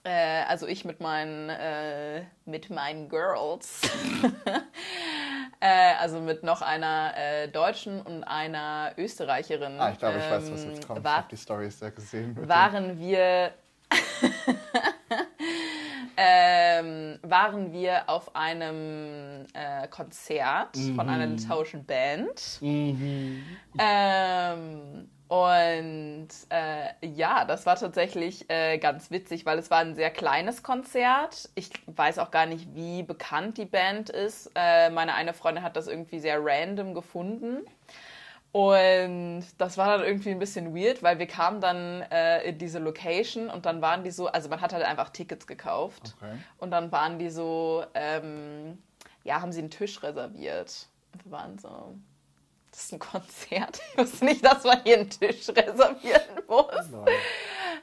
[0.06, 3.82] äh, also ich mit meinen, äh, mit meinen Girls,
[5.60, 9.82] äh, also mit noch einer äh, Deutschen und einer Österreicherin.
[9.82, 11.00] Ah, ich glaube, ich weiß, was ähm, jetzt kommt.
[11.00, 12.48] Ich War, habe die Stories ja gesehen.
[12.48, 13.52] waren wir
[16.18, 22.60] ähm, waren wir auf einem äh, Konzert von einer litauischen Band.
[22.62, 23.44] dem-
[23.80, 30.12] Ähm, und äh, ja, das war tatsächlich äh, ganz witzig, weil es war ein sehr
[30.12, 31.50] kleines Konzert.
[31.56, 34.52] Ich weiß auch gar nicht, wie bekannt die Band ist.
[34.54, 37.62] Äh, meine eine Freundin hat das irgendwie sehr random gefunden.
[38.54, 42.78] Und das war dann irgendwie ein bisschen weird, weil wir kamen dann äh, in diese
[42.78, 46.14] Location und dann waren die so, also man hat halt einfach Tickets gekauft.
[46.22, 46.38] Okay.
[46.60, 48.78] Und dann waren die so, ähm,
[49.24, 50.88] ja, haben sie einen Tisch reserviert.
[51.14, 51.96] Und wir waren so,
[52.70, 53.82] das ist ein Konzert.
[53.94, 56.90] Ich wusste nicht, dass man hier einen Tisch reservieren muss.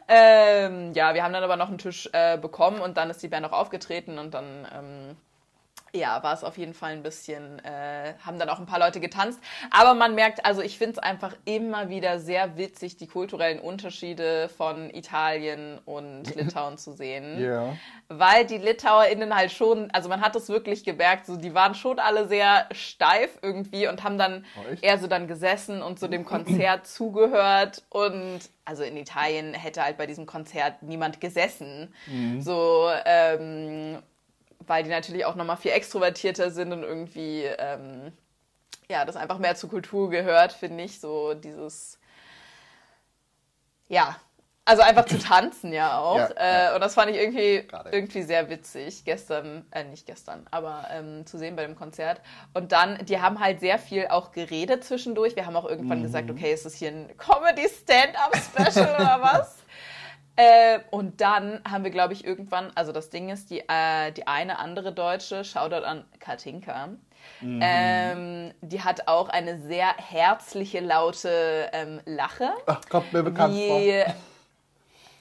[0.07, 3.29] Ähm, ja, wir haben dann aber noch einen Tisch äh, bekommen und dann ist die
[3.29, 5.17] Band auch aufgetreten und dann ähm,
[5.93, 9.01] ja, war es auf jeden Fall ein bisschen, äh, haben dann auch ein paar Leute
[9.01, 9.41] getanzt.
[9.71, 14.49] Aber man merkt, also ich finde es einfach immer wieder sehr witzig, die kulturellen Unterschiede
[14.49, 17.41] von Italien und Litauen zu sehen.
[17.43, 17.77] Ja.
[18.09, 21.99] Weil die LitauerInnen halt schon, also man hat es wirklich gemerkt, so die waren schon
[21.99, 26.25] alle sehr steif irgendwie und haben dann Oh, eher so dann gesessen und so dem
[26.25, 31.93] Konzert zugehört und also in Italien hätte halt bei diesem Konzert niemand gesessen.
[32.41, 33.99] So, ähm,
[34.71, 38.13] weil die natürlich auch nochmal viel extrovertierter sind und irgendwie, ähm,
[38.89, 41.99] ja, das einfach mehr zur Kultur gehört, finde ich, so dieses,
[43.89, 44.15] ja,
[44.65, 46.19] also einfach zu tanzen ja auch.
[46.19, 46.75] Ja, äh, ja.
[46.77, 47.91] Und das fand ich irgendwie, Gerade.
[47.91, 52.21] irgendwie sehr witzig gestern, äh, nicht gestern, aber ähm, zu sehen bei dem Konzert.
[52.55, 55.35] Und dann, die haben halt sehr viel auch geredet zwischendurch.
[55.35, 56.05] Wir haben auch irgendwann Mhm.
[56.05, 59.57] gesagt, okay, ist das hier ein Comedy-Stand-Up-Special oder was?
[60.41, 64.27] Äh, und dann haben wir, glaube ich, irgendwann, also das Ding ist, die, äh, die
[64.27, 66.91] eine andere Deutsche, Shoutout an Katinka,
[67.43, 72.51] Ähm, die hat auch eine sehr herzliche, laute ähm, Lache.
[72.67, 73.81] Ach, kommt mir bekannt vor.
[73.81, 74.03] Wie,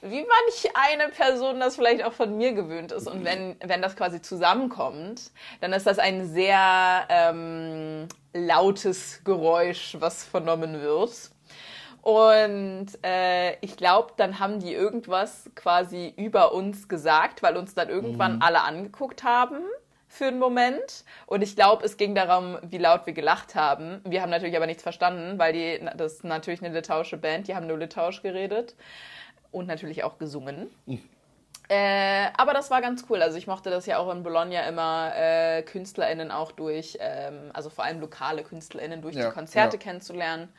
[0.02, 3.06] wie manch eine Person das vielleicht auch von mir gewöhnt ist.
[3.06, 5.30] Und wenn, wenn das quasi zusammenkommt,
[5.60, 11.12] dann ist das ein sehr ähm, lautes Geräusch, was vernommen wird.
[12.02, 17.88] Und äh, ich glaube, dann haben die irgendwas quasi über uns gesagt, weil uns dann
[17.90, 19.58] irgendwann alle angeguckt haben
[20.08, 21.04] für einen Moment.
[21.26, 24.00] Und ich glaube, es ging darum, wie laut wir gelacht haben.
[24.04, 27.54] Wir haben natürlich aber nichts verstanden, weil die, das ist natürlich eine litauische Band, die
[27.54, 28.74] haben nur litauisch geredet
[29.52, 30.70] und natürlich auch gesungen.
[31.68, 33.22] Äh, aber das war ganz cool.
[33.22, 37.70] Also ich mochte das ja auch in Bologna immer, äh, KünstlerInnen auch durch, ähm, also
[37.70, 39.82] vor allem lokale KünstlerInnen durch Ja, die Konzerte ja.
[39.82, 40.52] kennenzulernen.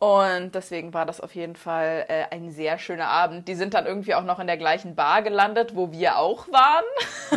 [0.00, 3.48] Und deswegen war das auf jeden Fall äh, ein sehr schöner Abend.
[3.48, 6.84] Die sind dann irgendwie auch noch in der gleichen Bar gelandet, wo wir auch waren.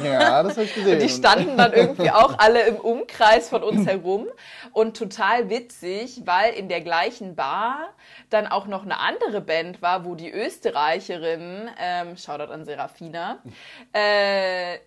[0.05, 0.99] Ja, das habe ich gesehen.
[0.99, 4.27] Die standen dann irgendwie auch alle im Umkreis von uns herum.
[4.73, 7.89] Und total witzig, weil in der gleichen Bar
[8.29, 13.39] dann auch noch eine andere Band war, wo die Österreicherin, ähm, Shoutout an Serafina,
[13.91, 14.77] äh,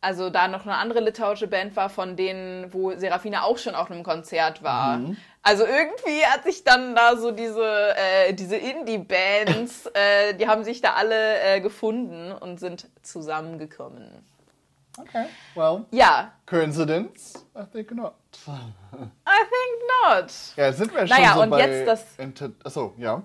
[0.00, 3.90] also da noch eine andere litauische Band war, von denen, wo Serafina auch schon auf
[3.90, 4.98] einem Konzert war.
[5.44, 10.80] Also irgendwie hat sich dann da so diese, äh, diese Indie-Bands, äh, die haben sich
[10.80, 14.24] da alle äh, gefunden und sind zusammengekommen.
[14.98, 15.24] Okay,
[15.54, 17.34] well, Ja, coincidence?
[17.56, 18.12] I think not.
[18.46, 18.50] I
[19.26, 20.32] think not.
[20.56, 21.60] Ja, sind wir schon Naja, so und bei...
[21.66, 23.22] jetzt das- Inter Achso, ja.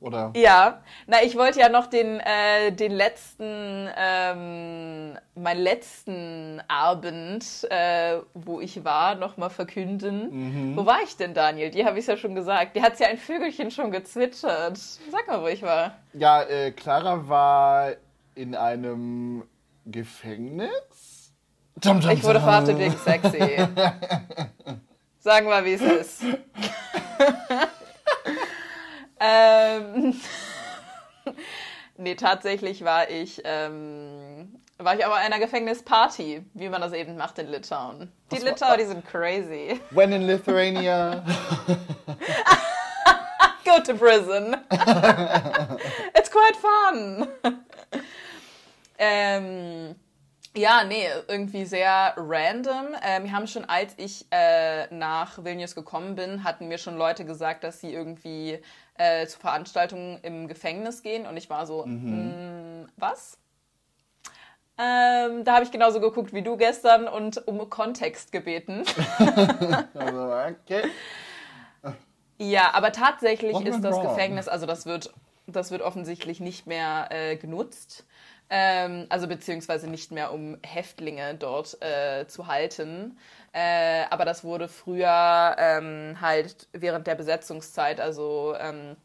[0.00, 0.32] Oder...
[0.34, 8.18] Ja, na, ich wollte ja noch den, äh, den letzten, ähm, meinen letzten Abend, äh,
[8.32, 10.74] wo ich war, nochmal verkünden.
[10.76, 11.70] Wo war ich denn, Daniel?
[11.70, 12.76] Die habe ich ja schon gesagt.
[12.76, 14.78] Die hat ja ein Vögelchen schon gezwitschert.
[14.78, 15.96] Sag mal, wo ich war.
[16.14, 17.92] Ja, äh, Clara war
[18.34, 19.44] in einem
[19.84, 21.32] Gefängnis.
[21.76, 23.38] Dum, dum, Ich wurde verhaftet wegen sexy.
[25.18, 26.24] Sagen wir, wie es ist.
[29.20, 30.18] ähm,
[31.96, 37.38] nee, tatsächlich war ich, ähm, war ich aber einer Gefängnisparty, wie man das eben macht
[37.38, 38.10] in Litauen.
[38.30, 39.80] Die Was war- Litauer, die sind crazy.
[39.90, 41.22] When in Lithuania.
[43.64, 44.56] Go to prison.
[46.14, 47.28] It's quite fun.
[48.98, 49.94] ähm,
[50.56, 52.88] ja, nee, irgendwie sehr random.
[53.04, 57.24] Ähm, wir haben schon, als ich äh, nach Vilnius gekommen bin, hatten mir schon Leute
[57.24, 58.60] gesagt, dass sie irgendwie
[59.00, 61.26] äh, zu Veranstaltungen im Gefängnis gehen.
[61.26, 63.38] Und ich war so, "Mm, was?
[64.76, 68.84] Ähm, da habe ich genauso geguckt wie du gestern und um Kontext gebeten.
[69.94, 70.32] also,
[70.64, 70.82] okay.
[72.38, 74.08] Ja, aber tatsächlich What ist das wrong?
[74.08, 75.12] Gefängnis, also das wird,
[75.46, 78.04] das wird offensichtlich nicht mehr äh, genutzt.
[78.52, 83.16] Ähm, also beziehungsweise nicht mehr, um Häftlinge dort äh, zu halten.
[83.52, 88.96] Äh, aber das wurde früher ähm, halt während der Besetzungszeit, also ähm,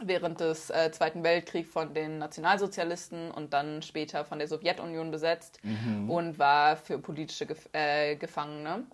[0.00, 5.60] während des äh, Zweiten Weltkriegs von den Nationalsozialisten und dann später von der Sowjetunion besetzt
[6.08, 8.84] und war für politische Gef äh, Gefangene.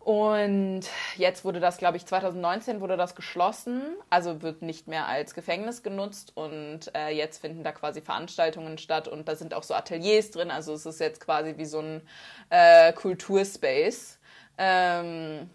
[0.00, 0.82] Und
[1.16, 5.82] jetzt wurde das, glaube ich, 2019 wurde das geschlossen, also wird nicht mehr als Gefängnis
[5.82, 10.30] genutzt und äh, jetzt finden da quasi Veranstaltungen statt und da sind auch so Ateliers
[10.30, 12.02] drin, also es ist jetzt quasi wie so ein
[12.50, 14.18] äh, Kulturspace.
[14.58, 15.50] Ähm,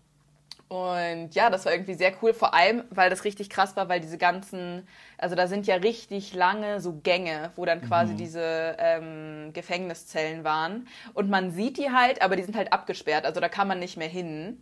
[0.72, 4.00] und ja, das war irgendwie sehr cool, vor allem, weil das richtig krass war, weil
[4.00, 9.52] diese ganzen, also da sind ja richtig lange so Gänge, wo dann quasi diese ähm,
[9.52, 10.88] Gefängniszellen waren.
[11.14, 13.98] Und man sieht die halt, aber die sind halt abgesperrt, also da kann man nicht
[13.98, 14.62] mehr hin.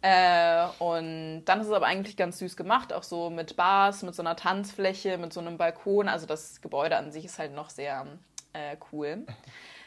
[0.00, 4.14] Äh, und dann ist es aber eigentlich ganz süß gemacht, auch so mit Bars, mit
[4.14, 6.08] so einer Tanzfläche, mit so einem Balkon.
[6.08, 8.06] Also das Gebäude an sich ist halt noch sehr
[8.54, 9.26] äh, cool.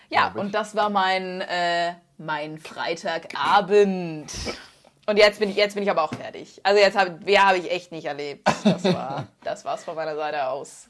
[0.09, 4.31] Ja, und das war mein, äh, mein Freitagabend.
[5.05, 6.61] Und jetzt bin ich, jetzt bin ich aber auch fertig.
[6.63, 8.47] Also jetzt habe mehr habe ich echt nicht erlebt.
[8.63, 10.87] Das war, das war's von meiner Seite aus.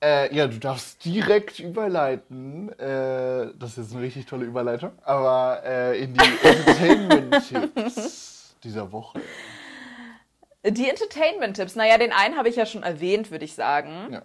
[0.00, 2.68] Äh, ja, du darfst direkt überleiten.
[2.78, 4.92] Äh, das ist jetzt eine richtig tolle Überleitung.
[5.02, 9.20] Aber äh, in die Entertainment-Tipps dieser Woche.
[10.64, 14.12] Die Entertainment-Tipps, naja, den einen habe ich ja schon erwähnt, würde ich sagen.
[14.12, 14.22] Ja.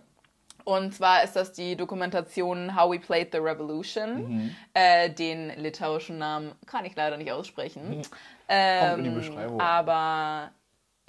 [0.65, 4.55] Und zwar ist das die Dokumentation How We Played the Revolution.
[4.73, 8.01] Äh, den litauischen Namen kann ich leider nicht aussprechen.
[8.49, 9.59] Ähm, die Beschreibung.
[9.59, 10.51] Aber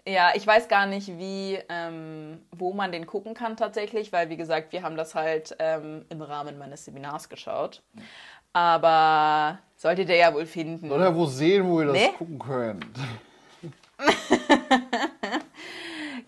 [0.07, 4.37] ja, ich weiß gar nicht, wie, ähm, wo man den gucken kann tatsächlich, weil wie
[4.37, 7.83] gesagt, wir haben das halt ähm, im Rahmen meines Seminars geschaut.
[8.53, 10.91] Aber solltet ihr ja wohl finden.
[10.93, 12.11] Oder wo sehen, wo ihr das Nee.
[12.19, 12.87] gucken könnt.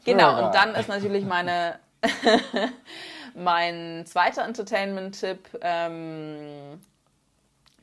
[0.04, 1.80] Genau, und dann ist natürlich meine
[3.37, 6.81] mein zweiter Entertainment-Tipp ähm,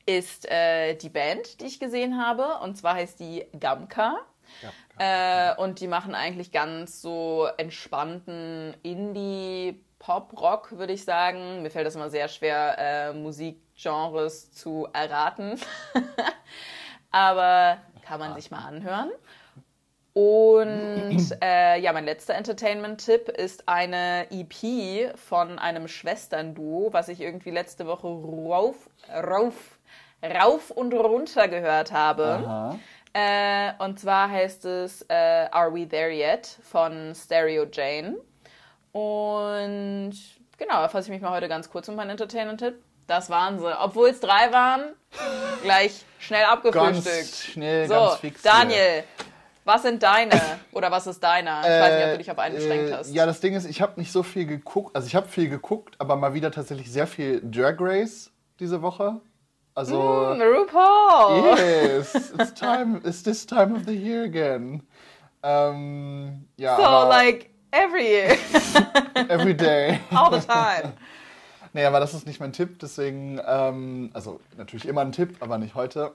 [0.06, 2.58] ist äh, die Band, die ich gesehen habe.
[2.62, 4.18] Und zwar heißt die Gamka.
[4.62, 11.62] Ja, Äh, und die machen eigentlich ganz so entspannten Indie-Pop-Rock, würde ich sagen.
[11.62, 15.58] Mir fällt das immer sehr schwer, äh, Musikgenres zu erraten.
[17.10, 19.10] Aber kann man sich mal anhören.
[20.14, 27.50] Und äh, ja, mein letzter Entertainment-Tipp ist eine EP von einem Schwesternduo, was ich irgendwie
[27.50, 28.76] letzte Woche rauf,
[29.12, 29.54] rauf,
[30.22, 32.78] rauf und runter gehört habe.
[33.12, 35.14] Äh, und zwar heißt es äh,
[35.50, 38.16] Are We There Yet von Stereo Jane.
[38.92, 40.14] Und
[40.56, 42.76] genau, da fasse ich mich mal heute ganz kurz um meinen Entertainment-Tipp.
[43.08, 43.80] Das waren sie.
[43.80, 44.94] Obwohl es drei waren,
[45.62, 47.04] gleich schnell abgefrühstückt.
[47.04, 48.42] Ganz schnell, so, ganz fix.
[48.42, 49.04] hier.
[49.64, 50.40] Was sind deine?
[50.72, 51.60] Oder was ist deiner?
[51.62, 53.14] Ich weiß nicht, ob du dich auf einen beschränkt äh, hast.
[53.14, 54.94] Ja, das Ding ist, ich habe nicht so viel geguckt.
[54.94, 59.20] Also ich habe viel geguckt, aber mal wieder tatsächlich sehr viel Drag Race diese Woche.
[59.74, 61.56] Also Hm, RuPaul.
[61.58, 63.00] yes, it's time.
[63.04, 64.82] It's this time of the year again.
[65.42, 68.36] Ähm, ja, So, aber like, every year.
[69.28, 69.98] every day.
[70.10, 70.92] All the time.
[71.72, 75.58] Nee, aber das ist nicht mein Tipp, deswegen, ähm, also natürlich immer ein Tipp, aber
[75.58, 76.12] nicht heute.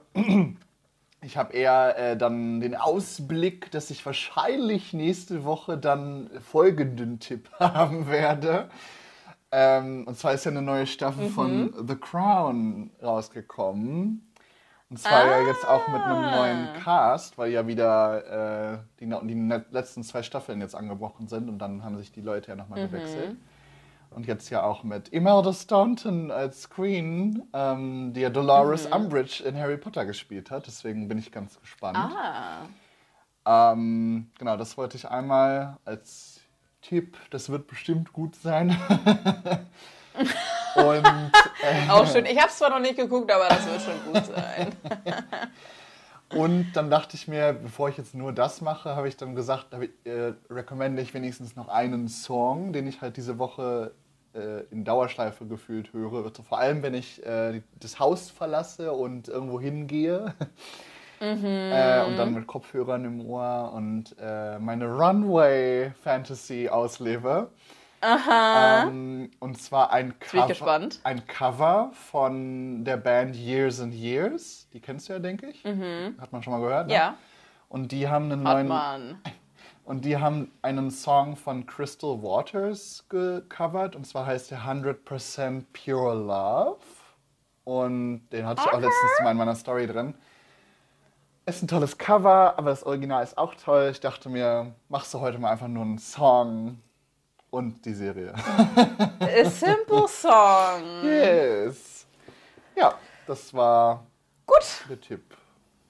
[1.22, 7.50] Ich habe eher äh, dann den Ausblick, dass ich wahrscheinlich nächste Woche dann folgenden Tipp
[7.58, 8.70] haben werde.
[9.52, 14.26] Ähm, und zwar ist ja eine neue Staffel von The Crown rausgekommen.
[14.88, 19.62] Und zwar ja jetzt auch mit einem neuen Cast, weil ja wieder äh, die, die
[19.70, 23.36] letzten zwei Staffeln jetzt angebrochen sind und dann haben sich die Leute ja nochmal gewechselt.
[24.10, 29.56] Und jetzt ja auch mit Imelda Staunton als Queen, ähm, die ja Dolores Umbridge in
[29.56, 30.66] Harry Potter gespielt hat.
[30.66, 31.96] Deswegen bin ich ganz gespannt.
[31.96, 33.72] Ah.
[33.72, 36.40] Ähm, genau, das wollte ich einmal als
[36.82, 37.16] Tipp.
[37.30, 38.70] Das wird bestimmt gut sein.
[40.74, 42.26] Und äh, Auch schön.
[42.26, 44.72] Ich habe es zwar noch nicht geguckt, aber das wird schon gut sein.
[46.34, 49.74] Und dann dachte ich mir, bevor ich jetzt nur das mache, habe ich dann gesagt,
[49.74, 53.92] äh, recommende ich wenigstens noch einen Song, den ich halt diese Woche
[54.34, 56.30] äh, in Dauerschleife gefühlt höre.
[56.48, 60.34] Vor allem, wenn ich äh, das Haus verlasse und irgendwo hingehe.
[61.22, 67.50] Äh, und dann mit Kopfhörern im Ohr und äh, meine Runway-Fantasy auslebe.
[68.02, 74.68] Ähm, und zwar ein Cover, ein Cover von der Band Years and Years.
[74.72, 75.64] Die kennst du ja, denke ich.
[75.64, 76.86] Hat man schon mal gehört.
[76.86, 76.94] Ne?
[76.94, 76.98] Mhm.
[76.98, 77.14] Ja,
[77.68, 79.18] Und die haben einen hat neuen man.
[79.84, 86.14] und die haben einen Song von Crystal Waters gecovert und zwar heißt der 100% Pure
[86.14, 86.78] Love.
[87.64, 90.14] Und den hatte ich auch letztens mal in meiner Story drin.
[91.46, 93.88] Ist ein tolles Cover, aber das Original ist auch toll.
[93.90, 96.78] Ich dachte mir, machst du heute mal einfach nur einen Song
[97.50, 98.32] und die Serie.
[98.34, 101.02] A simple song.
[101.04, 102.06] yes.
[102.76, 102.94] Ja,
[103.26, 104.04] das war
[104.46, 104.64] Gut.
[104.88, 105.36] der Tipp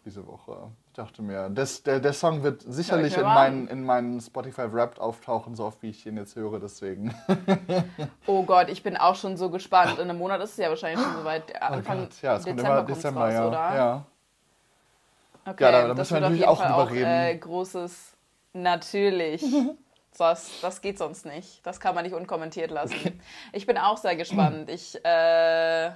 [0.04, 0.70] diese Woche.
[0.88, 4.98] Ich dachte mir, das, der, der Song wird sicherlich in meinen, in meinen Spotify Wrapped
[4.98, 7.14] auftauchen, so oft wie ich ihn jetzt höre, deswegen.
[8.26, 9.98] Oh Gott, ich bin auch schon so gespannt.
[9.98, 11.44] In einem Monat ist es ja wahrscheinlich schon soweit.
[11.54, 13.48] Oh Anfang Gott, ja, es kommt Dezember immer kommt's Dezember, raus, ja.
[13.48, 13.74] oder?
[13.76, 14.04] ja.
[15.46, 17.06] Okay, Ja, da- da müssen wir natürlich auch drüber reden.
[17.10, 18.12] äh, großes.
[18.52, 19.42] Natürlich.
[20.18, 21.64] Das, das geht sonst nicht.
[21.64, 23.20] Das kann man nicht unkommentiert lassen.
[23.52, 24.68] Ich bin auch sehr gespannt.
[24.68, 25.94] Ich, äh, ja,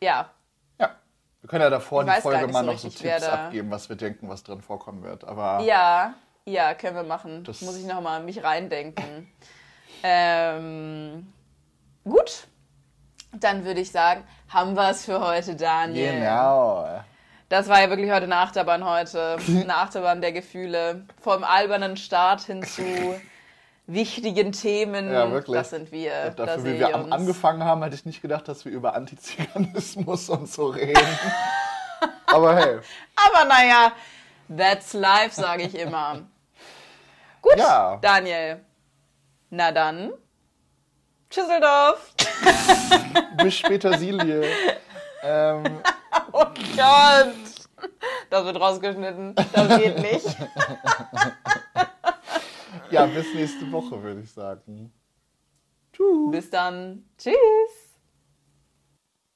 [0.00, 0.30] ja.
[1.40, 3.88] Wir können ja davor Ich die Folge mal so noch so Tipps da- abgeben, was
[3.88, 5.24] wir denken, was drin vorkommen wird.
[5.24, 7.44] Aber ja, ja, können wir machen.
[7.44, 9.32] Das- Muss ich nochmal mich reindenken.
[10.02, 11.32] ähm,
[12.04, 12.48] gut,
[13.32, 16.12] dann würde ich sagen, haben wir es für heute, Daniel.
[16.14, 17.02] genau.
[17.52, 19.36] Das war ja wirklich heute eine Achterbahn heute.
[19.46, 21.04] Eine Achterbahn der Gefühle.
[21.20, 22.82] Vom albernen Start hin zu
[23.86, 25.12] wichtigen Themen.
[25.12, 25.58] Ja, wirklich.
[25.58, 26.30] Das sind wir.
[26.30, 27.12] da Dafür, sehe wie wir uns.
[27.12, 31.06] angefangen haben, hätte ich nicht gedacht, dass wir über Antiziganismus und so reden.
[32.28, 32.78] Aber hey,
[33.16, 33.92] Aber naja,
[34.56, 36.22] that's life, sage ich immer.
[37.42, 37.98] Gut, Ja.
[38.00, 38.64] Daniel.
[39.50, 40.10] Na dann.
[41.28, 42.14] Tschüsseldorf.
[43.44, 44.42] bis später, Silie.
[45.22, 45.64] ähm,
[46.32, 46.44] Oh
[46.76, 47.34] Gott.
[48.30, 49.34] Das wird rausgeschnitten.
[49.34, 50.36] Das geht nicht.
[52.90, 54.92] ja, bis nächste Woche, würde ich sagen.
[55.92, 56.30] Tschüss.
[56.30, 57.04] Bis dann.
[57.18, 57.81] Tschüss.